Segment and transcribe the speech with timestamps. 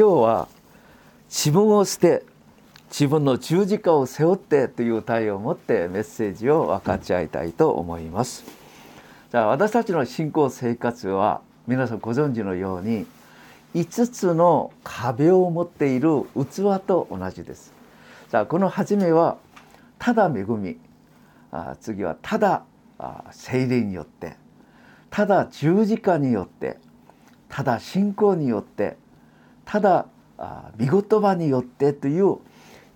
[0.00, 0.48] 今日は
[1.28, 2.24] 自分を捨て
[2.88, 8.46] 自分の十字架を背負ってという体を持ってメッセージを分かち合いたいと思います。
[9.30, 13.04] じゃあ私たちの信仰生活は皆さんご存知のように
[13.74, 17.74] 5つの壁を持っている器と同じです。
[18.30, 19.36] さあこの初めは
[19.98, 20.78] ただ恵み。
[21.52, 22.62] あ次はただ
[23.32, 24.38] 精霊によって
[25.10, 26.78] ただ十字架によって
[27.50, 28.96] ただ信仰によって
[29.70, 30.06] ただ
[30.80, 32.38] 御言葉によってという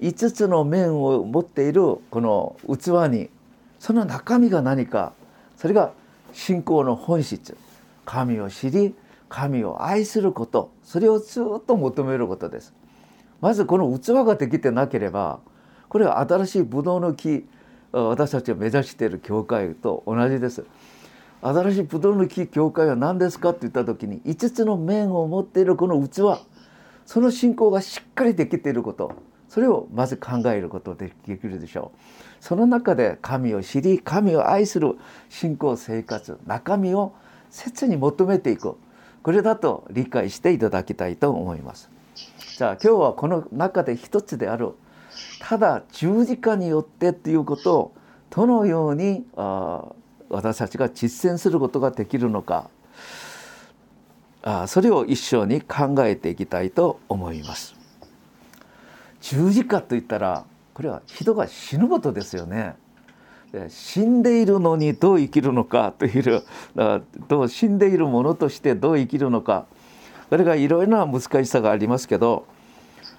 [0.00, 3.30] 5つの面を持っているこの器に
[3.78, 5.12] その中身が何か
[5.56, 5.92] それが
[6.32, 7.56] 信仰の本質。
[8.04, 8.92] 神を知り
[9.28, 10.72] 神を愛すること。
[10.82, 12.74] それをずっと求めることです。
[13.40, 15.38] まずこの器ができてなければ
[15.88, 17.46] これは新しいブドウの木
[17.92, 20.64] 私たちが目指している教会と同じです。
[21.40, 26.40] 新しいブドウの木教会は何ですかって言った時に5つの面を持っているこの器
[27.06, 29.12] その信仰がしっかりできていること
[29.54, 31.98] それをまず考えることできるでしょう。
[32.40, 34.96] その中で神を知り神を愛する
[35.28, 37.14] 信仰生活中身を
[37.50, 38.76] 切に求めていく。
[39.22, 41.88] これだと理解していただきたいと思います。
[42.58, 44.72] じゃあ今日はこの中で一つである。
[45.40, 47.94] ただ十字架によってということを
[48.30, 49.84] どのようにあ
[50.30, 52.70] 私たちが実践することができるのか。
[54.46, 57.74] あそれを一緒に考えていきたいと思います。
[59.22, 62.76] 十字架といったらこれは人が死ぬことですよね。
[63.68, 66.42] 死んでいるのにどう生きるのかという
[67.28, 69.66] どう死んでいるものとしてどう生きるのか
[70.28, 72.46] これがいろいろな難しさがありますけど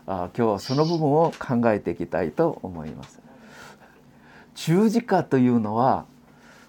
[0.05, 3.19] あ今日はその部分を考えていきたいと思います。
[4.53, 6.05] 十字架というのは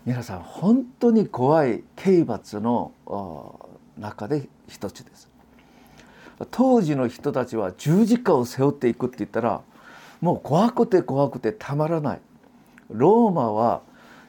[0.07, 2.93] 皆さん本当に怖い刑罰の
[4.17, 5.31] 中で一つです。
[6.51, 9.63] 当時の人たちは十字架を背負っていくって言ったら
[10.21, 12.21] もう怖くて怖くてたまらない
[12.91, 13.83] ローマは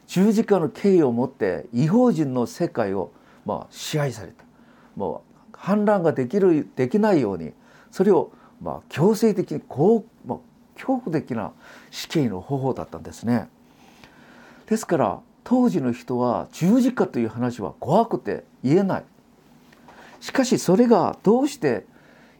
[0.06, 3.12] 十字架の敬意を持って違法人の世界を
[3.44, 4.44] まあ支配された
[4.96, 5.22] も
[5.52, 7.52] う反乱ができるできないように
[7.90, 8.32] それを
[8.62, 10.38] まあ強制的にこう、まあ、
[10.76, 11.52] 恐怖的な
[11.90, 13.48] 死刑の方法だったんですね。
[14.66, 19.04] ですから当時の人は十字架という話は怖くて言えない。
[20.20, 21.86] しかしそれがどうして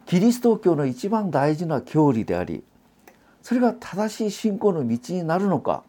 [0.06, 2.64] キリスト教の一番大事な教理であり
[3.42, 5.84] それが正しい信仰の道になるのか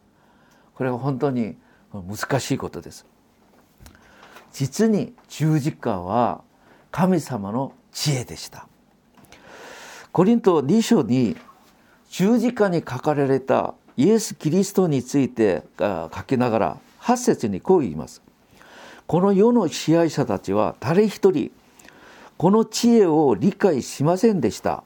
[0.76, 1.58] これは本当に
[1.92, 3.06] 難しいことです。
[4.54, 6.42] 実に十字架は
[6.92, 8.68] 神様の知恵でした。
[10.12, 11.36] コリント2章に
[12.10, 18.22] 十字架に書かれたイエス・キリストについて書きながら8節にこう言います。
[19.06, 21.52] この世の支配者たちは誰一人
[22.40, 24.86] この知恵を理解しませんでした。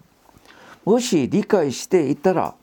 [0.86, 2.56] もし理解していたら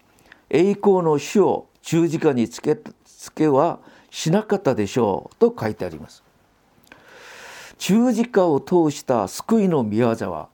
[0.48, 3.78] 栄光の死を十字架につけつけは
[4.10, 6.24] しなかったでしょうと書いてあります。
[7.78, 10.48] 十字架を通した救いの御業は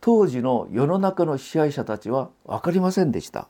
[0.00, 3.48] 当時の世の中の支配者たちは分かりませんでした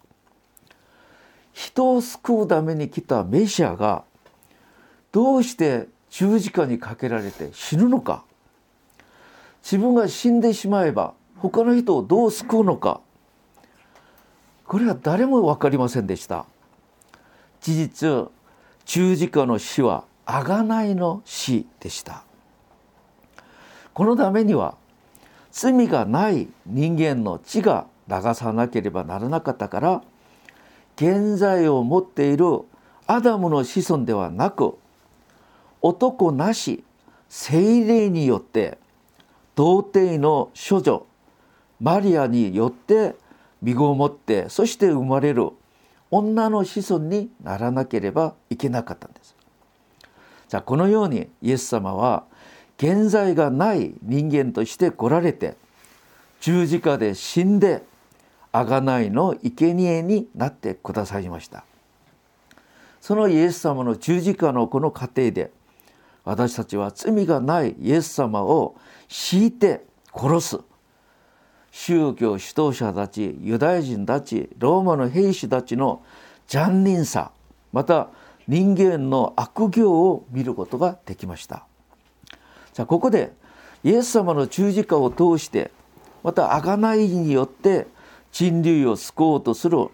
[1.52, 4.04] 人を救うために来たメシアが
[5.12, 8.24] どうして十字架にかけられて死ぬのか
[9.62, 13.00] 自分が死んでしまえば他の人をどう救うのか。
[14.66, 16.46] これは誰も分かりませんでした。
[17.60, 18.30] 事実
[18.84, 22.24] 十字架の死は贖いの死でした。
[23.94, 24.76] このためには
[25.50, 30.02] 罪がない人間の血が流さなければならなかったから
[30.96, 32.60] 現在を持っている
[33.06, 34.78] アダムの子孫ではなく
[35.82, 36.84] 男なし
[37.28, 38.78] 精霊によって
[39.54, 41.06] 童貞の処女
[41.80, 43.16] マリアによって
[43.60, 45.50] 身ごもってそして生まれる
[46.10, 49.34] 女の子孫にならなければいけなかったんです。
[50.48, 52.24] じゃあこのようにイエス様は
[52.76, 55.56] 現在がない人間として来られて
[56.42, 57.82] 十字架で死んで
[58.52, 61.64] 贖いの生贄になってくださいました
[63.00, 65.52] そのイエス様の十字架のこの過程で
[66.24, 68.76] 私たちは罪がないイエス様を
[69.08, 69.84] 敷いて
[70.14, 70.60] 殺す。
[71.70, 76.02] 宗教指導者たちユダヤ人たちローマの兵士たちの
[76.46, 77.32] 残忍さ
[77.72, 78.10] また
[78.46, 81.66] 人間の悪行を見ることができました。
[82.72, 83.32] さあここで
[83.84, 85.70] イエス様の十字架を通して
[86.22, 87.86] また贖いによって
[88.30, 89.88] 人類を救おうとする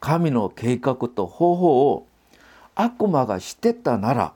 [0.00, 2.06] 神の計画と方法を
[2.74, 4.32] 悪魔が知ってたなら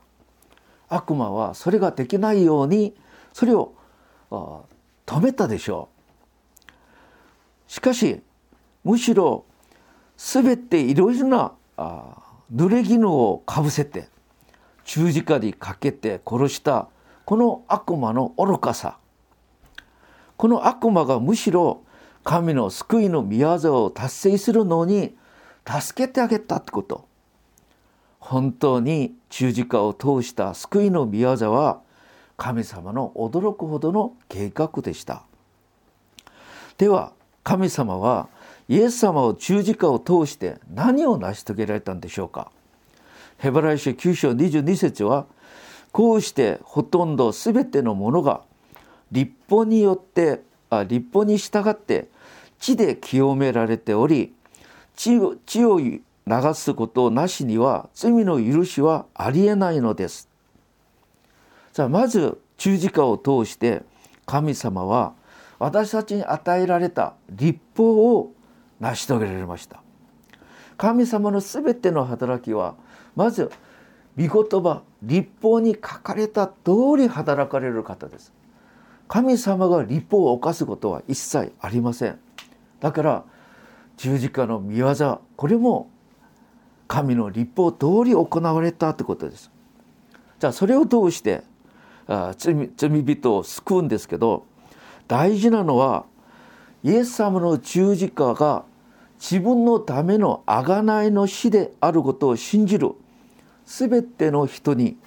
[0.89, 2.95] 悪魔はそれができないように
[3.33, 3.73] それを
[5.05, 7.71] 止めたでしょう。
[7.71, 8.21] しかし
[8.83, 9.45] むしろ
[10.15, 12.17] 全ていろいろなあ
[12.53, 14.07] 濡れ衣をかぶせて
[14.85, 16.87] 十字架にかけて殺した
[17.25, 18.97] この悪魔の愚かさ
[20.37, 21.81] この悪魔がむしろ
[22.23, 25.15] 神の救いの宮沢を達成するのに
[25.65, 27.07] 助けてあげたってこと
[28.19, 31.81] 本当に十字架を通した救いの宮沢は
[32.35, 35.23] 神様の驚くほどの計画でした。
[36.77, 38.27] では神様は
[38.67, 42.51] イエス様を十字架を通して何を成し遂げられたんでしょうか？
[43.37, 45.25] ヘブライ書9章22節は
[45.91, 48.41] こうしてほとんど全てのものが
[49.11, 52.09] 立法によってあ立法に従って
[52.59, 54.33] 地で清められており
[54.95, 55.79] 地を地を
[56.27, 60.29] 流すことなしには罪の許しはありえないのです。
[61.71, 63.83] さあまず十字架を通して
[64.25, 65.13] 神様は
[65.57, 68.33] 私たちに与えられた立法を
[68.79, 69.81] 成し遂げられました。
[70.75, 72.75] 神様のすべての働きは
[73.15, 73.49] まず
[74.17, 76.53] 御言葉立法に書かれた通
[76.97, 78.33] り働かれる方です。
[79.07, 82.19] 神様が立法を犯すことは一切ありません。
[82.81, 83.23] だから
[83.95, 85.89] 十字架の御業これも
[86.87, 89.51] 神の立法通り行われたってことです。
[90.39, 91.43] じゃあそれを通して
[92.37, 94.45] 罪罪人を救うんですけど
[95.07, 96.05] 大事なのは
[96.83, 98.63] イエス様の十字架が
[99.19, 102.91] 自分のための贖いの死であることを信じる
[103.65, 104.97] 全ての人に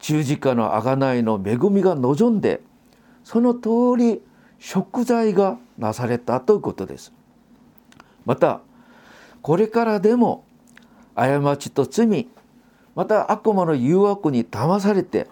[0.00, 2.60] 十字架の贖いの恵みが望んで
[3.24, 4.22] その通り
[4.60, 7.12] 贖罪がなされたということです。
[8.24, 8.60] また
[9.42, 10.44] これからでも
[11.26, 12.28] 過ちと罪。
[12.94, 15.28] また悪魔の誘惑に騙されて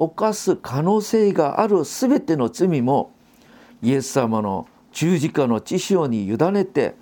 [0.00, 3.12] 犯す可能性がある全ての罪も
[3.82, 6.96] イエス様の十字架の知潮に委ねて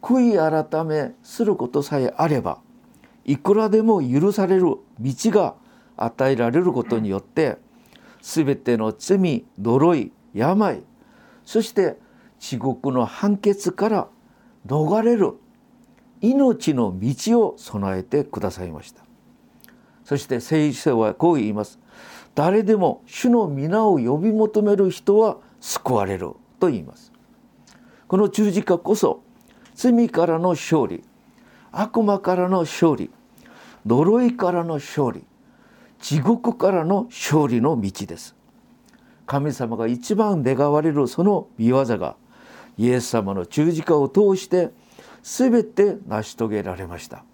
[0.00, 2.58] 悔い改めすることさえあれば
[3.24, 5.54] いくらでも許される道が
[5.96, 7.58] 与えられることによって
[8.20, 10.82] 全ての罪呪い病
[11.44, 11.96] そして
[12.38, 14.08] 地獄の判決から
[14.66, 15.34] 逃れる
[16.22, 19.02] 命の道を備えてくださいました。
[20.04, 21.78] そして聖書はこう言います。
[22.34, 27.12] 誰でも主の皆を呼び求める人は救われると言います。
[28.08, 29.22] この十字架こそ
[29.74, 31.02] 罪からの勝利
[31.72, 33.10] 悪魔からの勝利
[33.84, 35.24] 呪いからの勝利
[35.98, 38.36] 地獄からの勝利の道です。
[39.26, 42.16] 神様が一番願われるその見業が
[42.76, 44.70] イエス様の十字架を通して
[45.22, 47.24] 全て成し遂げられました。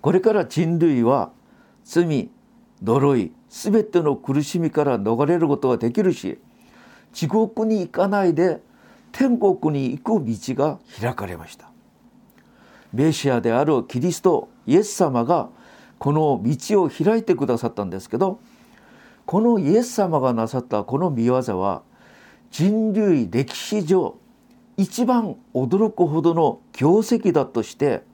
[0.00, 1.32] これから人類は
[1.84, 2.30] 罪
[2.82, 6.38] 呪い全ての苦しみから逃れることができるし
[7.12, 8.60] 地獄に行かないで
[9.10, 11.70] 天国に行く道が開かれました。
[12.92, 15.50] メシアであるキリストイエス様が
[15.98, 18.40] この道を開いてくださったんですけど
[19.26, 21.82] このイエス様がなさったこの見業は
[22.50, 24.16] 人類歴史上
[24.78, 28.04] 一番驚くほどの業績だとして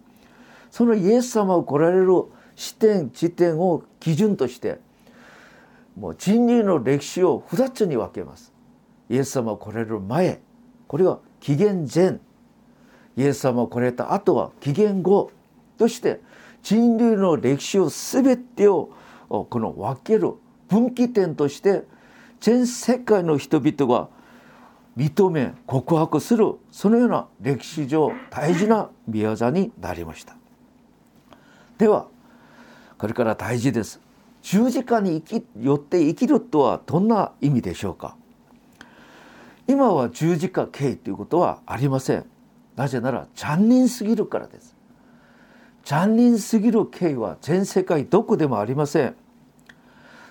[0.71, 2.25] そのイエス様を来られる
[2.57, 4.81] 視点地点を基準として
[5.95, 8.53] もう人類の歴史を2つに分けます。
[9.09, 10.41] イエス様を来られる前
[10.89, 12.19] これは紀元前
[13.17, 15.31] イエス様を来られた後は紀元後
[15.77, 16.21] として
[16.63, 18.91] 人類の歴史を全てを
[19.29, 20.33] この分ける
[20.69, 21.85] 分岐点として
[22.41, 24.09] 全世界の人々が
[24.97, 30.37] 認め告白するそのような歴史上大事な宮座になりました。
[31.79, 32.07] では
[32.99, 34.01] これから大事です。
[34.43, 38.17] 十字架に生きよって生きるとはどんな意味でしょうか。
[39.67, 42.27] 今は十字架刑ということはありません。
[42.77, 44.77] なぜなら残忍すぎるからです。
[45.85, 49.17] 残忍すぎる刑は全世界どこでもありません。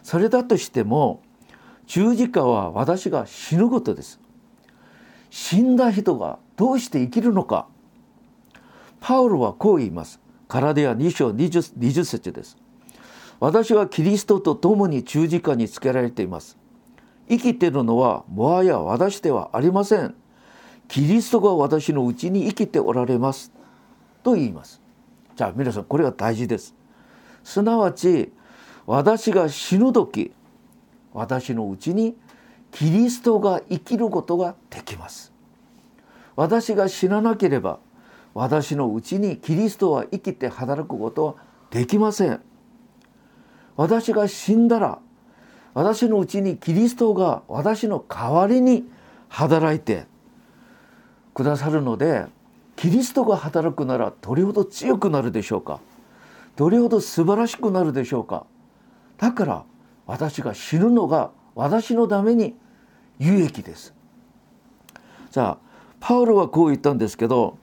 [0.04, 1.22] それだとしても
[1.86, 4.20] 十字架は私が死ぬことです。
[5.34, 7.66] 死んだ人がどうして生きるのか。
[9.00, 10.22] パウロはこう言います。
[10.48, 12.56] カラデア2章 20, 20節です。
[13.40, 16.56] 私はキリストと共に十字架につけられています。
[17.28, 20.14] 生きているのはもはや私ではありません。
[20.88, 23.52] キリストが私のうちに生きておられます。
[24.22, 24.84] と言います。
[25.36, 26.76] じゃあ皆さんこれは大事です。
[27.44, 28.32] すなわち
[28.86, 30.32] 私が死ぬ時
[31.12, 32.16] 私のうちに
[32.74, 35.32] キリストが生きることができます。
[36.36, 37.80] 私が死ななければ
[38.34, 41.36] 私のうちにキリストは生きて働くことは
[41.70, 42.42] できません。
[43.76, 45.00] 私が死んだら
[45.74, 48.84] 私のうちにキリストが私の代わりに
[49.30, 50.06] 働いて
[51.34, 52.26] くださるので
[52.76, 55.80] キリストが働くならどれほど強くなるでしょうか。
[56.56, 58.48] どれほど素晴らしくなるでしょうか。
[59.18, 59.64] だから
[60.08, 62.56] 私が死ぬのが私のために
[63.20, 63.94] 有益です。
[65.32, 65.58] じゃあ
[66.00, 67.58] パウロはこう言ったんですけど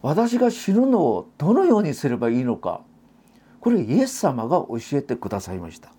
[0.00, 2.80] 私が死ぬのをどのようにすればいいのか
[3.60, 5.92] これイエス様が教えてくださいました。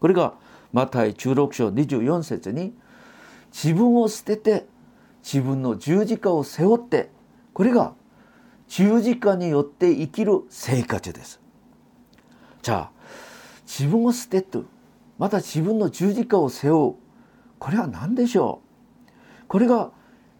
[0.00, 0.34] これが
[0.72, 2.74] マタイ16章24節に
[3.52, 4.66] 自分を捨てて
[5.22, 7.10] 自分の十字架を背負って
[7.52, 7.94] これが
[8.68, 11.40] 十字架によって生きる生活です。
[12.62, 12.90] じゃあ
[13.66, 14.58] 自分を捨てて
[15.18, 16.94] また自分の十字架を背負う
[17.64, 18.60] これは何でしょ
[19.06, 19.08] う？
[19.48, 19.90] これが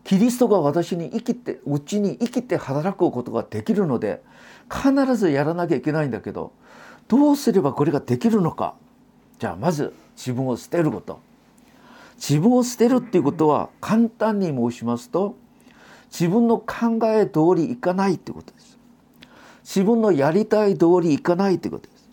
[0.04, 4.23] キリストが私に生きてうちに生きて働くことができるので
[4.71, 6.52] 必ずやらなきゃいけないんだけど
[7.09, 8.75] どうすればこれができるのか？
[9.38, 11.19] じゃあまず自分を捨てること。
[12.16, 15.35] 自分を捨てるっていうことは簡単に申しますと
[16.11, 18.78] 自分の考え通りいかないってことです。
[19.62, 22.07] 自分のやりたい通りいかないってことです。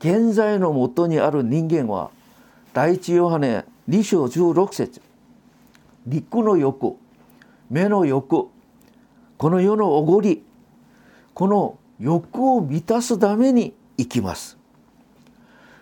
[0.00, 2.10] 現在のもとにある人間は
[2.72, 5.02] 第一ヨハネ2章16節。
[6.06, 6.94] 陸の欲
[7.68, 8.46] 目の欲
[9.38, 10.44] この世のおごり
[11.34, 14.56] この欲を満たすために生きます。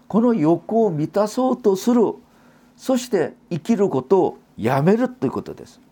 [0.09, 2.14] この欲を満たそうとする
[2.78, 5.83] そして生きることをやめるということです。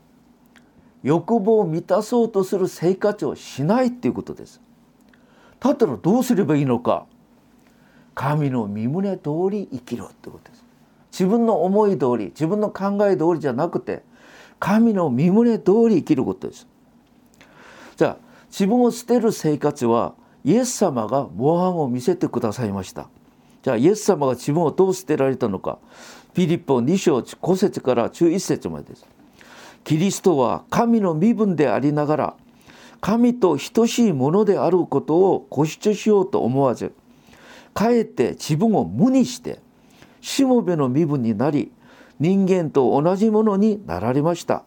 [1.03, 4.63] 欲望を満たそうとする生活をしないということです。
[5.61, 7.05] だったらどうすればいいのか。
[8.15, 10.66] 神の身胸通り生きろってことです。
[11.17, 14.03] 自分の思い通り自分の考え通りじゃなくて
[14.59, 16.67] 神の身胸通り生きることです。
[17.97, 18.17] じゃあ
[18.51, 23.09] 自分を捨てる生活はイエス様が模範を見せてくださいました。
[23.63, 25.79] じゃあイエス様が自分をどう捨てられたのか。
[26.35, 29.07] ピリッポ2章5節から11節までです。
[29.85, 32.35] キリストは神の身分でありながら
[33.01, 36.93] 神と等しいものであることを固執しようと思わず
[37.73, 39.61] かえって自分を無にして
[40.27, 41.71] しもべの身分になり
[42.19, 44.65] 人間と同じものになられました。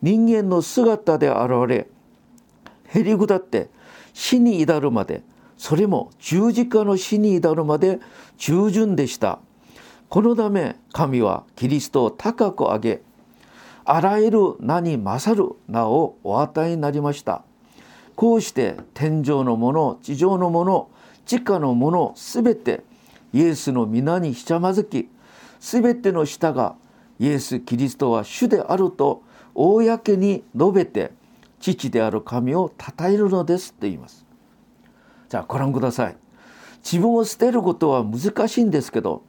[0.00, 1.88] 人間の姿で現れ
[2.86, 3.68] へりくだって
[4.14, 5.24] 死に至るまで
[5.58, 7.98] それも十字架の死に至るまで
[8.38, 9.40] 従順でした。
[10.08, 13.02] このため神はキリストを高く上げ
[13.84, 17.42] あらゆる名に勝る名をお与えになりました。
[18.14, 20.88] こうして天上のもの地上のもの
[21.24, 22.84] 地下のものすべて
[23.32, 25.08] イエスの皆にひちゃまずき
[25.60, 26.76] すべての舌が
[27.18, 29.22] イエス・キリストは主であると
[29.54, 31.12] 公に述べて
[31.60, 34.26] 父である神を称えるのですと言います。
[35.28, 36.16] じゃあご覧ください。
[36.84, 39.24] 自分を捨てることは難しいんですけど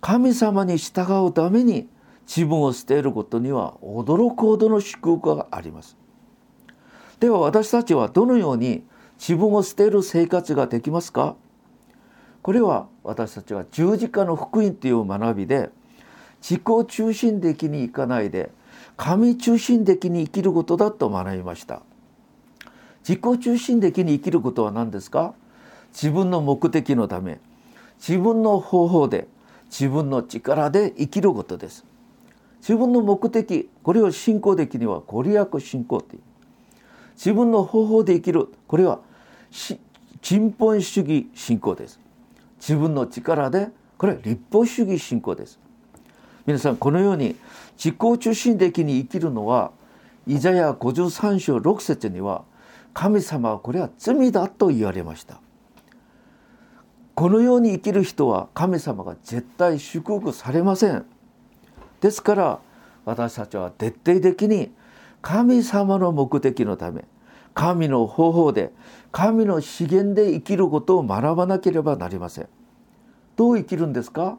[0.00, 1.88] 神様に従うために
[2.26, 5.96] 自分を捨てることには驚くほどの祝福があります。
[7.20, 8.84] では私たちはどのように
[9.18, 11.36] 自分を捨てる生活ができますか？
[12.42, 15.70] これは私たちは十字架の福音という学びで
[16.40, 18.50] 自己中心的にいかないで
[18.96, 21.82] 神中心的に生きることだと学びました。
[23.06, 25.34] 自己中心的に生きることは何ですか？
[25.92, 27.38] 自分の目的のため
[27.98, 29.28] 自分の方法で
[29.66, 31.84] 自分の力で生きることです。
[32.60, 36.22] 自分の目的これを信仰的にはご利益信仰という。
[37.14, 39.00] 自分の方法で生きるこれは
[40.22, 42.00] 陳本主義信仰です。
[42.66, 43.68] 自分の力で
[43.98, 45.60] これ立法主義信仰です。
[46.46, 47.36] 皆さんこのように
[47.76, 49.72] 自己中心的に生きるのは
[50.26, 52.44] イザヤ53章6節には
[52.94, 55.40] 神様はこれは罪だと言われました。
[57.14, 61.04] このように生きる人は神様が絶対祝福されません。
[62.00, 62.60] ですから
[63.04, 64.72] 私たちは徹底的に
[65.20, 67.04] 神様の目的のため
[67.54, 68.72] 神の方法で
[69.12, 72.48] 神の資源で生きることを学ばなければなりません。
[73.36, 74.38] どう生きるんですか？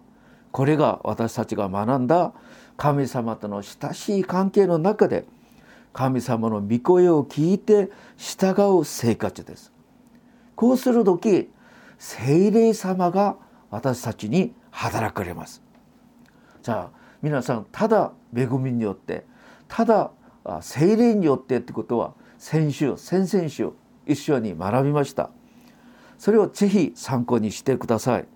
[0.52, 2.34] これが私たちが学んだ
[2.78, 5.26] 神様との親しい関係の中で
[5.94, 9.72] 神様の御声を聞いて従う生活です。
[10.56, 11.50] こうする時
[11.98, 13.38] 聖霊様が
[13.70, 15.62] 私たちに働かれます。
[16.64, 19.26] じゃあ皆さんただ恵みによって
[19.70, 20.12] ただ
[20.62, 22.14] 精霊によってってことは
[22.46, 23.72] 先週先々週
[24.06, 25.32] 一緒に学びました。
[26.20, 28.28] それをぜひ参考にしてください。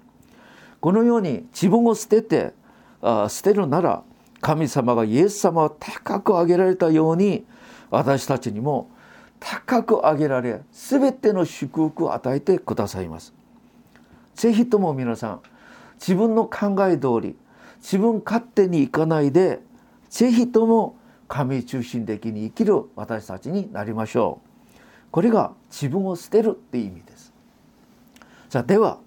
[0.79, 2.53] このように自分を捨てて
[3.03, 4.01] あ捨てるなら
[4.41, 7.45] 神様がイエス様を高く上げられたように
[7.91, 8.89] 私たちにも
[9.39, 13.31] 高く上げられ全ての祝福を与えてくださいます。
[14.33, 15.41] ぜひとも皆さん
[15.99, 17.35] 自分の考え通り
[17.79, 19.59] 自分勝手にいかないで
[20.09, 20.97] 是非とも
[21.29, 24.41] 神中心的に生きる私たちになりましょ
[24.75, 24.79] う。
[25.12, 27.31] これが自分を捨てるって意味です。
[28.50, 28.98] さあでは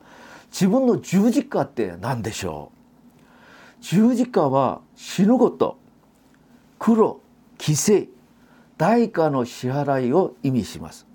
[0.50, 2.72] 自分の十字架って何でしょ
[3.80, 3.82] う？
[3.82, 5.76] 十字架は死ぬこと。
[6.78, 7.20] 黒
[7.58, 8.08] 犠牲。
[8.78, 11.06] 代価の支払いを意味します。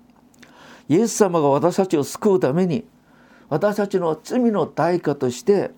[0.88, 2.86] イエス様が私たちを救うために
[3.50, 5.72] 私たちの罪の代価として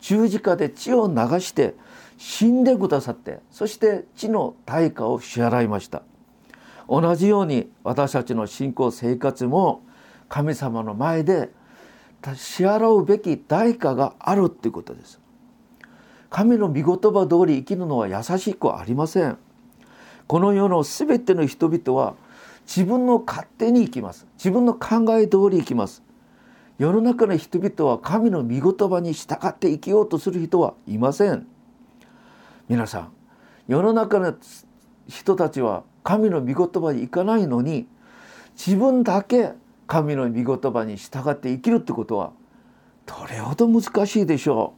[0.00, 1.74] 十字架で血を流して
[2.18, 6.02] 死んでくださってそして血の代価を支払いました。
[6.88, 9.82] 同じように私たちの信仰生活も
[10.28, 11.50] 神様の前で
[12.34, 15.20] 支払うべき代価があるっていうことです。
[16.30, 19.38] 神の御言葉通り生きるのは優しくありません。
[20.26, 22.14] この世の全ての人々は
[22.66, 24.26] 自分の勝手に生きます。
[24.36, 26.02] 自分の考え通り生きます。
[26.78, 31.46] 世の中の人々は神の御言葉に従って生きようとする人はいません。
[32.68, 33.12] 皆さん
[33.66, 34.34] 世の中の
[35.08, 37.86] 人たちは神の御言葉に行かないのに
[38.56, 39.52] 自分だけ
[39.86, 42.32] 神の御言葉に従って生きるってことは
[43.06, 44.74] どれほど難しいでしょ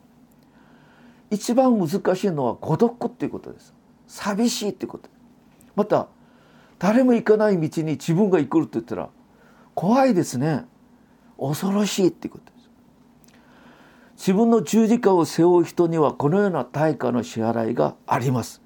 [1.31, 1.35] う。
[1.35, 3.75] 一番難しいのは孤独っていうことです。
[4.07, 5.09] 寂しいってこと。
[5.75, 6.09] また
[6.79, 9.09] 誰も行かない道に自分が行くって言ったら
[9.75, 10.65] 怖いですね。
[11.39, 12.53] 恐ろしいっていうこと。
[12.53, 12.60] です
[14.21, 18.61] 自分の十字架を背負う人にはこのような対価の支払いがあります。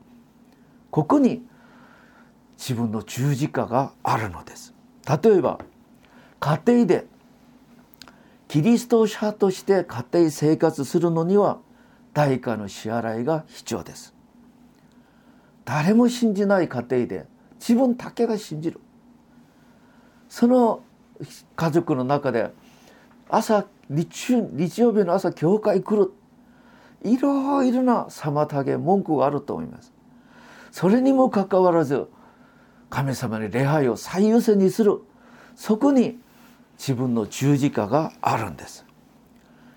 [0.90, 1.46] ここに
[2.58, 4.74] 自分の十字架があるのです。
[5.22, 5.60] 例えば
[6.40, 7.06] 家庭で
[8.48, 11.60] キリスト者として家庭生活するのには
[12.14, 14.12] 代価の支払いが必要です。
[15.64, 17.26] 誰も信じない家庭で
[17.60, 18.80] 自分だけが信じる。
[20.28, 20.82] その
[21.54, 22.50] 家族の中で
[23.28, 26.12] 朝日日曜日の朝教会来る。
[27.02, 29.92] いろいろな妨げ文句があると思います。
[30.70, 32.08] それにもかかわらず
[32.90, 35.00] 神様に礼拝を最優先にする。
[35.54, 36.18] そこに
[36.78, 38.84] 自分の十字架があるんです。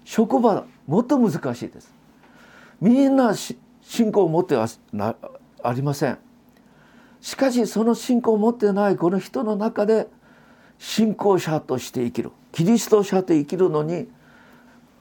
[0.05, 1.93] 職場もっと難しいです。
[2.79, 4.67] みんな信仰を持っては
[5.63, 6.17] ありません。
[7.19, 10.07] しかしその信仰を持ってないこの人の中で
[10.79, 14.07] 信仰者として生きるキリスト者と生きるのに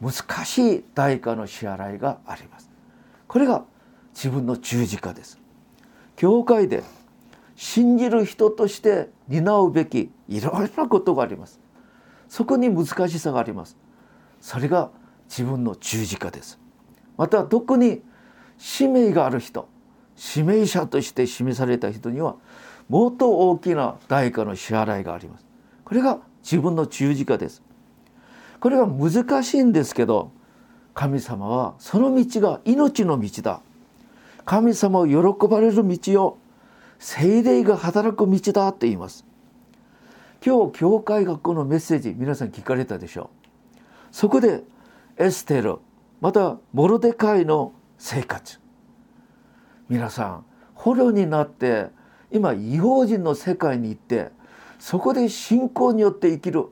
[0.01, 2.71] 難しい代価の支払いがあります。
[3.29, 3.65] これが
[4.15, 5.39] 自分の十字架です。
[6.17, 6.83] 教会で
[7.55, 11.61] 信じる人として担うべきいろいろなことがあります。
[12.29, 13.77] そこに難しさがあります。
[14.41, 14.91] それが
[15.29, 16.59] 自分の十字架です。
[17.17, 18.03] また特に
[18.59, 19.69] 使命がある人
[20.17, 22.37] 使命者として示された人には
[22.89, 25.46] もっと大きな代価の支払いがあります。
[25.87, 27.63] これが自分の十字架です。
[28.59, 30.33] これは難しいんですけど
[30.95, 33.61] 神様はその道が命の道だ。
[34.45, 36.39] 神様を喜ばれる道を
[36.99, 39.25] 精霊が働く道だって言います。
[40.45, 43.77] 今日教会学校のメッセージ皆さん聞かれたでしょう。
[44.11, 44.65] そこで
[45.17, 45.77] エステル
[46.21, 48.59] またモロデカイの生活。
[49.89, 50.45] 皆さん
[50.75, 51.91] 捕虜になって
[52.33, 54.35] 今違法人の世界に行って
[54.87, 56.67] そこで信仰によって生きる。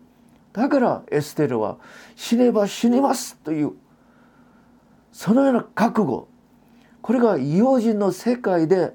[0.53, 1.79] だからエステルは
[2.14, 3.72] 死ねば死にますという
[5.11, 6.29] そのような覚悟。
[7.03, 8.92] これが異邦人の世界で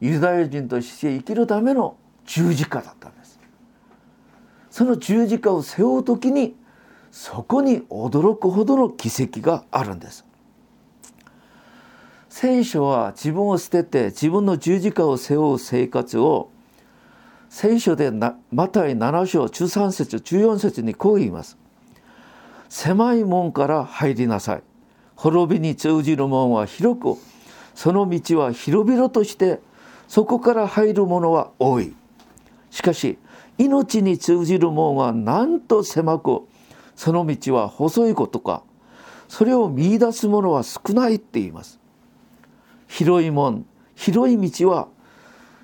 [0.00, 3.38] ユダヤ人として生きるための十字架だったんです。
[4.70, 6.56] その十字架を背負う時に
[7.10, 10.24] そこに驚くほどの奇跡があるんです。
[12.30, 16.51] 聖書は自分を捨てて自分の十字架を背負う生活を
[17.54, 21.58] 聖書でマタイ7章13節14節にこう言います。
[22.70, 24.62] 狭い門から入りなさい。
[25.16, 27.16] 滅びに通じる門は広く
[27.74, 29.60] その道は広々として
[30.08, 31.94] そこから入る者は多い。
[32.70, 33.18] しかし
[33.58, 36.48] 命に通じる門はなんと狭く
[36.96, 38.62] その道は細いことか。
[39.28, 41.78] それを見いだす者は少ないって言います。
[42.88, 44.88] 広い門広い道は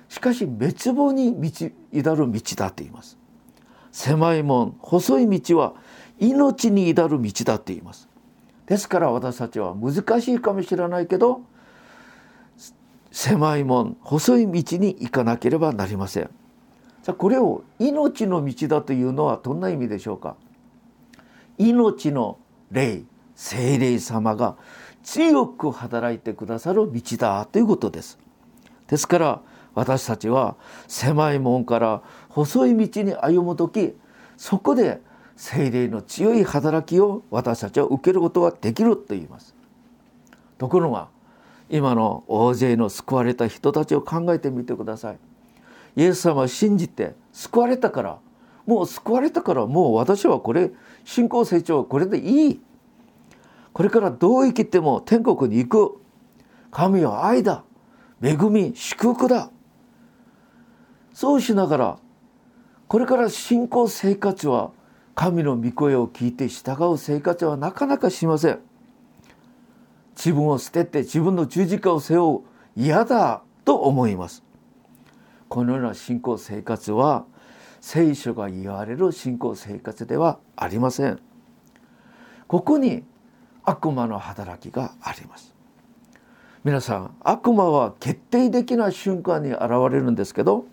[0.07, 3.17] しかし滅亡に道至る道だって言います。
[3.91, 5.73] 狭い門細い道は
[6.19, 8.07] 命に至る道だって言います。
[8.67, 11.41] ですから私たちは難しいかもしれないけど
[13.11, 16.29] 狭い門細い道に行かなければなりません。
[17.01, 20.35] さあこれを命の道だというのはどんな意味でしょうか？
[21.57, 22.37] 命の
[22.71, 23.01] 霊
[23.35, 24.57] 精霊様が
[25.01, 28.19] 強く働いてくださる道だということです。
[28.87, 29.41] ですから
[29.75, 30.55] 私たちは
[30.87, 33.95] 狭い門から細い道に歩む時
[34.37, 35.01] そこで
[35.35, 39.55] 精霊の強い働きを私たちは受けることができると言います。
[40.57, 41.07] ところが
[41.69, 45.19] 今の大勢の救われた人たちを考えてみてください。
[45.95, 48.19] イエス様を信じて救われたから
[48.65, 50.71] もう救われたからもう私はこれ
[51.05, 52.61] 信仰成長はこれでいい。
[53.71, 56.01] これからどう生きても天国に行く。
[56.69, 57.63] 神は愛だ。
[58.21, 59.51] 恵み祝福だ。
[61.19, 61.97] そうしながら
[62.87, 64.71] これから信仰生活は
[65.15, 68.59] 神の御声を聞いて従う生活はなかなかしません。
[70.15, 72.41] 自分を捨てて自分の十字架を背負う
[72.77, 74.45] 嫌だと思います。
[75.49, 77.25] このような信仰生活は
[77.81, 81.19] 聖書が言われる信仰生活ではありません。
[82.47, 83.03] ここに
[83.65, 85.53] 悪魔の働きがあります。
[86.63, 90.63] 皆さん悪魔は決定的な瞬間に現れるんですけど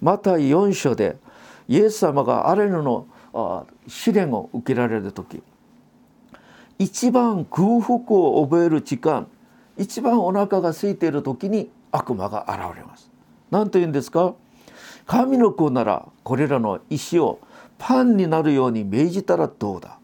[0.00, 1.16] また4章で
[1.68, 3.06] イエス様がアレルの
[3.86, 5.42] 試練を受けられる時
[6.78, 9.28] 一番空腹を覚える時間
[9.76, 13.10] 一番お腹が空いている時に悪魔が現れます。
[13.50, 14.34] 何と言うんですか？
[15.06, 17.40] 神の子ならこれらの石を
[17.78, 19.98] パンになるように命じたらどうだ？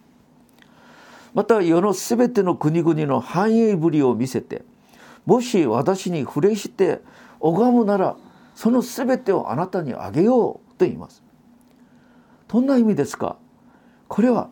[1.34, 4.62] また世のすべての国々の繁栄ぶりを見せて
[5.26, 7.00] もし私に触れして
[7.40, 8.16] 拝むなら
[8.56, 11.22] そのすべてをあなたにあげようと言います。
[12.48, 13.36] どんな意味ですか？
[14.08, 14.48] これは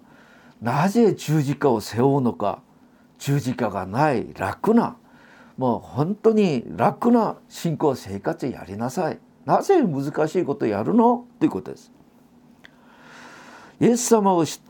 [0.60, 2.62] なぜ十字架を背負うのか？
[3.18, 4.96] 十字架がない楽な
[5.56, 9.18] もう本当に楽な信仰生活やりなさい。
[9.46, 11.26] なぜ難しいことやるの？
[11.38, 11.90] ということです。
[13.80, 14.60] イエス様を試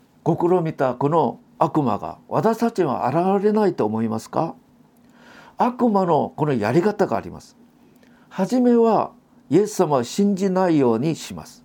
[0.62, 4.54] みたこの悪魔が私たちは現れないと思いますか？
[5.56, 7.56] 悪魔のこのやり方があります。
[8.28, 9.12] 初めは
[9.54, 11.62] イエス様を信じないようにします。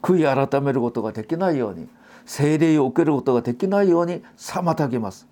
[0.00, 1.86] 悔い改めることができないように
[2.24, 5.28] 聖霊を受けることができないように妨げます。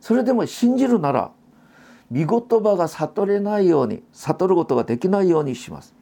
[0.00, 1.32] それでも信じるなら
[2.10, 5.94] 見言葉が悟れないように悟ることができないようにします。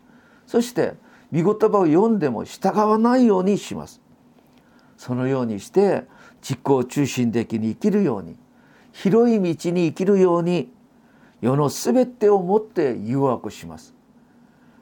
[0.47, 0.95] そして
[1.33, 4.01] 見言葉を読んでも従わないようにします。
[4.97, 6.05] そのようにして
[6.41, 8.37] 実行中心的に生きるように
[8.93, 10.71] 広い道に生きるように
[11.41, 13.98] 世の全てをもって誘惑します。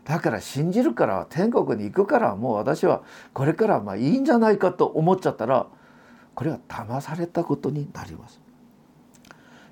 [0.06, 5.66] だから信じるから天国に行くからもう私はこれからまあいいんじゃないかと思っちゃったら
[6.36, 8.40] これは騙されたことになります。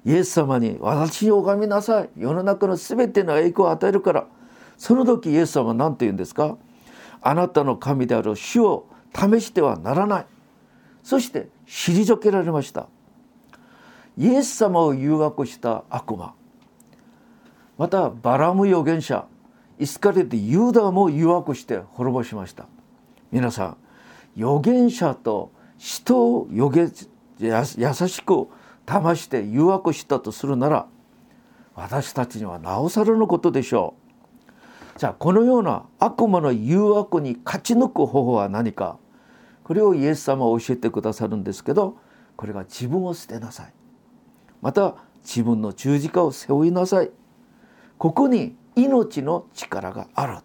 [0.04, 2.10] イエス様に私に拝みなさい。
[2.16, 4.26] 世の中の全ての栄光を与えるから。
[4.76, 6.58] その時イエス様は何て言うんですか？
[7.22, 10.26] あなたの神である主を試してはならない。
[11.04, 12.88] そして退けられました。
[14.18, 16.34] イエス様を誘惑した悪魔。
[17.78, 19.26] またバラム預言者。
[19.78, 22.66] イスカレテユダも誘惑して滅ぼしました。
[23.32, 23.76] 皆さん
[24.36, 26.92] 預言者と人を預言
[27.38, 28.48] 優しく
[28.86, 30.86] 騙して誘惑したとするなら
[31.74, 33.94] 私たちにはなおさらのことでしょ
[34.96, 34.98] う。
[35.00, 38.98] じゃあこのような悪魔の誘惑に勝ち抜く方法は何か。
[39.64, 41.96] これをイエス様は教えてくださるんですけど
[42.36, 43.72] これが自分を捨てなさい。
[44.60, 47.10] また自分の十字架を背負いなさい。
[47.98, 50.38] ここに命の力がある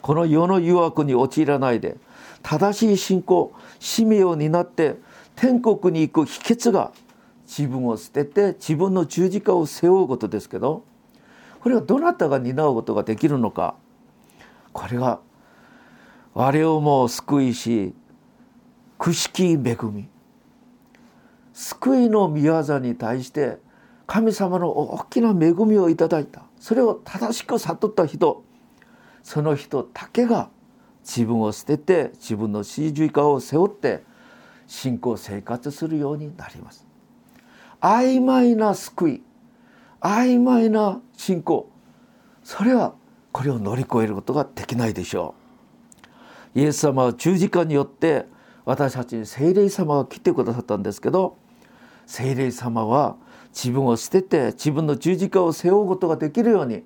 [0.00, 1.96] この世の誘惑に陥らないで
[2.42, 4.96] 正しい信仰使命を担って
[5.34, 6.92] 天国に行く秘訣が
[7.46, 10.84] 自分を捨てて自分の十字架を背負うことですけど
[11.64, 13.76] これはどなたが担うことができるのか。
[14.74, 15.20] これが
[16.34, 17.94] 我をも救いし
[18.98, 20.06] くしき恵み。
[21.54, 23.56] 救いの御業に対して
[24.06, 26.42] 神様の大きな恵みをいただいた。
[26.64, 28.42] それを正しく悟った人
[29.22, 30.48] その人だけが
[31.02, 34.02] 自分を捨てて自分の十字架を背負って
[34.66, 36.86] 信仰生活するようになります。
[37.82, 39.22] 曖昧な救い
[40.00, 41.68] 曖昧な信仰
[42.42, 42.94] それは
[43.30, 45.34] これを乗り越えることができないでしょ
[46.54, 46.60] う。
[46.60, 48.24] イエス様は十字架によって
[48.64, 51.36] 私たちに聖霊様が来てくださったんですけど
[52.06, 53.18] 聖霊様は
[53.54, 56.82] 自分を捨てて自分の十字架を背負うことができるように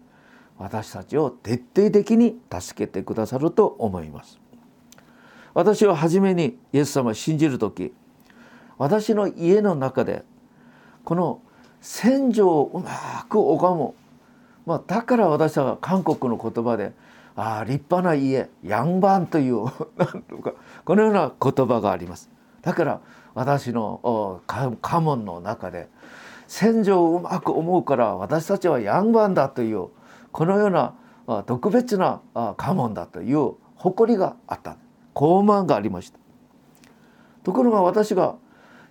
[0.59, 4.39] 私たちを徹底的に助けてくださると思います。
[5.55, 7.93] 私は初めにイエス様を信じる時
[8.77, 10.25] 私の家の中で
[11.05, 11.41] この
[11.81, 13.95] 戦場をうまく拝む、
[14.67, 16.93] まあ、だから私は韓国の言葉で
[17.35, 19.65] 「ああ立派な家ヤンバン」という
[19.97, 20.53] なんとか
[20.85, 22.31] このような言葉があります。
[22.63, 23.01] だから
[23.35, 25.89] 私の家紋の中で
[26.49, 29.89] 戦場をうまく思うから私たちはヤンバンだという
[30.33, 30.95] このような
[31.45, 32.23] 特別な
[32.57, 34.77] 家紋だという誇りがあった。
[35.13, 36.19] 高慢がありました。
[37.43, 38.37] ところが私が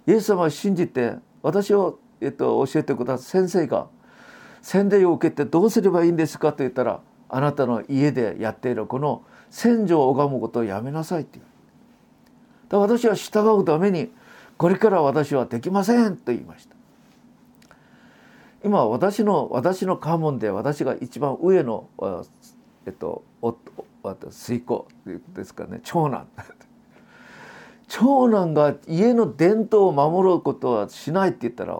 [0.05, 3.87] イエス様を信じて私を、えっと、教えてくださった先生が
[4.61, 11.39] 洗礼を受けてどうすればいいんですかと言ったらあなたの家でやっているこの先祖を拝むことをやめなさいって
[12.69, 12.83] 言う。
[12.83, 14.11] 私は従うために
[14.57, 16.76] これから私はできませんと言いました。
[18.67, 21.88] 今私の私の家紋で私が一番上の
[22.86, 23.58] えっと夫
[24.30, 25.80] 水子ですかね。
[25.84, 26.27] 長男。
[27.88, 31.80] 長男が家の伝統を守ることはしないって言ったら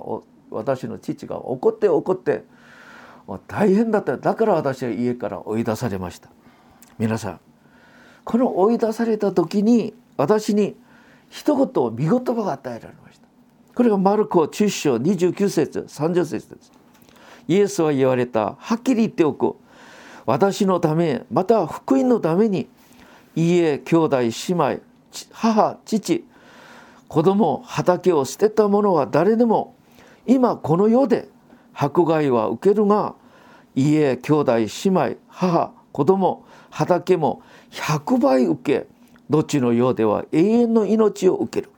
[0.50, 2.46] 私の父が怒って怒って
[3.48, 4.16] 大変だった。
[4.16, 6.30] だから私は家から追い出されました。
[6.98, 7.40] 皆さん
[8.24, 10.78] この追い出された時に私に
[11.28, 13.28] 一言見言葉が与えられました。
[13.76, 16.77] これがマルコ10章29節30節です。
[17.48, 19.56] イエスは言われたはっきり言っておく。
[20.26, 22.68] 私のためまた福音のために
[23.36, 24.80] 家兄弟姉妹
[25.32, 26.26] 母父
[27.08, 29.76] 子供畑を捨てた者は誰でも
[30.26, 31.30] 今この世で
[31.74, 33.16] 迫害は受けるが
[33.74, 38.88] 家兄弟姉妹母子供畑も100倍受け
[39.30, 41.72] どっちのようでは永遠の命を受ける。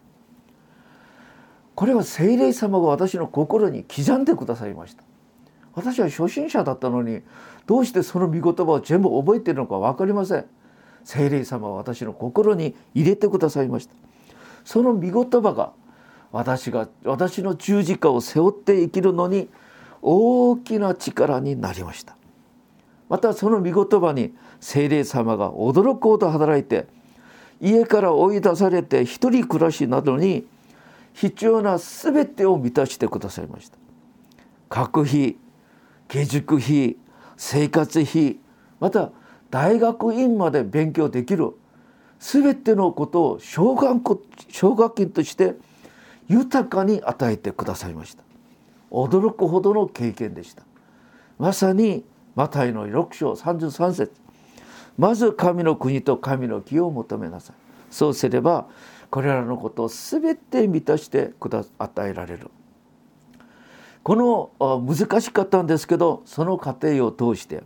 [1.76, 5.09] これは聖霊様が私の心に刻んでくださいました。
[5.76, 7.22] 私は初心者だったのに
[7.66, 10.46] どうしてその御言葉を全部覚えているのか分かりません。
[11.04, 13.94] 聖霊様は私の心に入れてくださいました。
[14.66, 15.72] その御言葉が
[16.32, 19.50] 私が私の十字架を背負って生きるのに
[20.02, 22.16] 大きな力になりました。
[23.08, 26.88] またその御言葉に聖霊様が驚くほど働いて
[27.60, 30.46] 家から追い出されて一人暮らしなどに
[31.14, 33.78] 必要な全てを満たしてくださいました。
[34.70, 35.38] 学費
[36.10, 36.98] 下塾費
[37.38, 38.40] 生活費
[38.80, 39.12] また
[39.50, 41.54] 大学院まで勉強できる。
[42.20, 45.56] 全てのことを奨学奨学金として
[46.28, 48.24] 豊かに与えてくださいました。
[48.92, 50.64] 驚くほどの経験でした。
[51.38, 52.04] まさに
[52.36, 54.12] マタイの6章33節。
[54.98, 57.56] まず神の国と神の義を求めなさい。
[57.90, 58.68] そうすれば
[59.10, 62.52] これらのことを全て満たしてくだ与えられる。
[64.04, 64.16] こ
[64.60, 67.64] の難しかったんですけどその過程を通して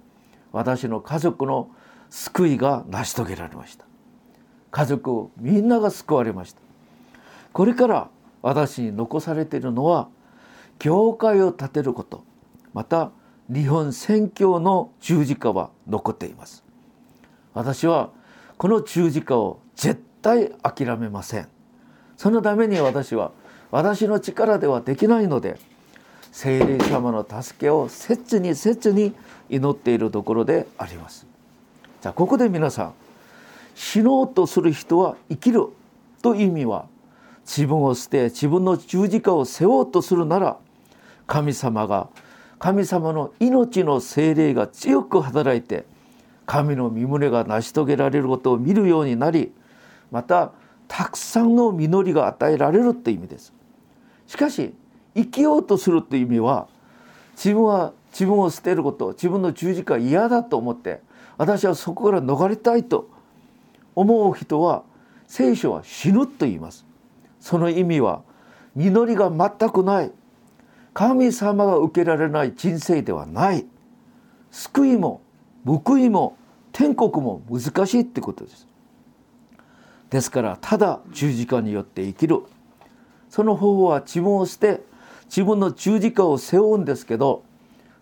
[0.51, 1.69] 私の家族の
[2.09, 3.85] 救いが成し遂げられました。
[4.71, 6.61] 家族みんなが救われました。
[7.51, 8.09] これから
[8.41, 10.09] 私に残されているのは
[10.79, 12.23] 教会を建てること
[12.73, 13.11] また
[13.51, 16.63] 日本宣教の十字架は残っています。
[17.53, 18.09] 私は
[18.57, 21.47] この十字架を絶対諦めません。
[22.17, 23.31] そのために私は
[23.71, 25.59] 私の力ではできないので
[26.33, 29.13] 聖霊様の助けを切に切に
[29.51, 31.27] 祈っているところであります
[32.01, 32.93] じゃあここで皆さん
[33.75, 35.67] 死のうとする人は生きる
[36.23, 36.87] という意味は
[37.45, 40.57] 自分を捨て自分の十字架を背負おうとするなら
[41.27, 42.09] 神様が
[42.57, 45.85] 神様の命の精霊が強く働いて
[46.47, 49.53] 神の身胸が成し遂げられることを見るようになり
[50.09, 50.51] また
[50.87, 53.53] たくさんの実りが与えられるって意味です。
[54.27, 54.73] しかし
[55.15, 56.67] 生きようとするという意味は
[57.35, 61.01] 自分は自分を捨てること自分の十字架嫌だと思って
[61.37, 63.09] 私はそこから逃れたいと
[63.95, 64.83] 思う人は
[65.27, 66.85] 聖書は死ぬと言います。
[67.39, 68.21] その意味は
[68.75, 70.11] 実りが全くない。
[70.93, 73.65] 神様が受けられない人生ではない。
[74.51, 75.21] 救いも
[75.65, 76.37] 報いも
[76.71, 78.67] 天国も難しいってことです。
[80.09, 82.41] ですからただ十字架によって生きる。
[83.29, 84.81] その方法は自分を捨て
[85.35, 87.43] 自分の十字架を背負うんですけど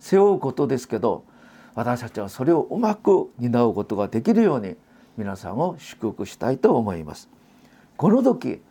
[0.01, 1.23] 背負うことですけど
[1.75, 4.75] 私たちはそれをうまく担うことができるように
[5.15, 7.29] 皆さんを祝福したいと思います。
[7.95, 8.61] この時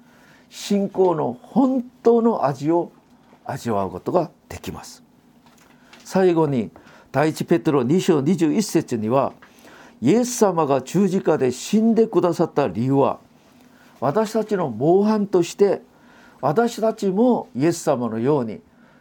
[0.50, 2.92] 信仰の本当の味を
[3.46, 5.02] 味わうことができます。
[6.04, 6.70] 最後に
[7.12, 9.32] 第一ペテロ2章21節には
[10.02, 13.20] イエス様が十字架で死んでくださった理由は
[14.00, 15.80] 私たちの模範として
[16.40, 18.60] 私たちもイエス様のように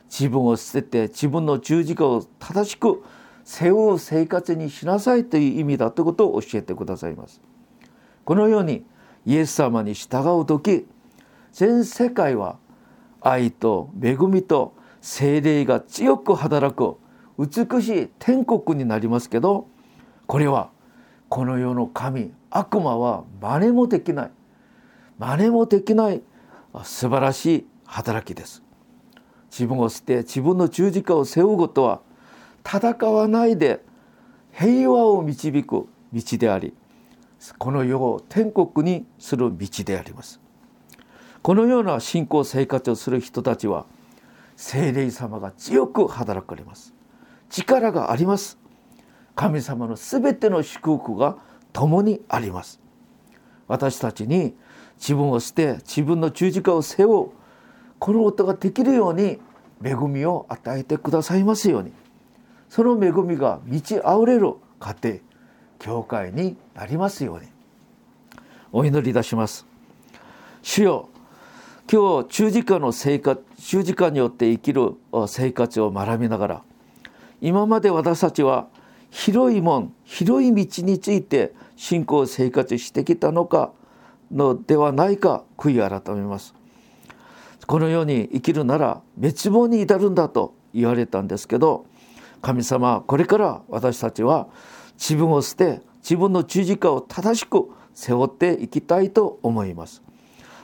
[0.09, 3.03] 自分を捨てて自分の十字架を正しく
[3.43, 7.41] 背負う生活にしなさいという意味だということを教えてくださいます。
[8.25, 8.85] このように
[9.25, 10.85] イエス様に従う時
[11.51, 12.57] 全世界は
[13.21, 16.97] 愛と恵みと精霊が強く働く
[17.37, 19.67] 美しい天国になりますけど
[20.27, 20.69] これは
[21.27, 24.31] この世の神悪魔は真似もできない
[25.17, 26.21] 真似もできない
[26.83, 28.63] 素晴らしい働きです。
[29.51, 32.01] 自分を捨て自分の十字架を背負うことは
[32.65, 33.83] 戦わないで
[34.51, 36.73] 平和を導く道であり
[37.57, 40.39] この世を天国にする道であります。
[41.41, 43.85] このような信仰生活をする人たちは
[44.57, 46.93] 聖霊様が強く働かれます。
[47.49, 48.59] 力があります。
[49.35, 51.37] 神様のすべての祝福が
[51.71, 52.79] 共にあります。
[53.67, 54.53] 私たちに
[54.99, 57.29] 自分を捨て自分の十字架を背負う
[57.97, 59.39] このことができるように
[59.83, 61.91] 恵みを与えてくださいますように
[62.69, 65.17] その恵みが満ち溢れる家庭
[65.79, 67.47] 教会になりますように
[68.71, 69.65] お祈りいたします
[70.61, 71.09] 主よ
[71.91, 74.93] 今日十字架の生活十字架によって生きる
[75.27, 76.63] 生活を学びながら
[77.41, 78.67] 今まで私たちは
[79.09, 83.71] 広い門広い道について信仰生活してきたのか
[84.31, 86.53] のではないか悔い改めます
[87.65, 91.85] このように生きるなら滅亡に至るんだと言われたんですけど
[92.41, 94.47] 神様これから私たちは
[94.97, 100.01] 自分を捨て自分の十字架を正しく背負っていきたいと思います。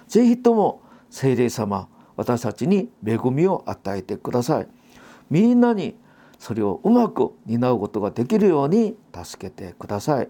[0.07, 4.67] ぜひとも聖霊様私たちに恵みを与えてください。
[5.29, 5.95] みんなに
[6.39, 10.29] それをうまく担うことができるように助けてください。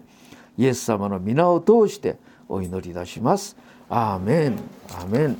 [0.58, 2.18] イエス様の皆を通して
[2.48, 3.56] お祈りいたします。
[3.88, 5.36] アーメンアーメン